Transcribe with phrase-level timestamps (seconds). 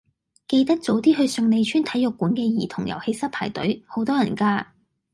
[0.47, 4.65] 記得早啲去順利邨體育館嘅兒童遊戲室排隊，好多人㗎。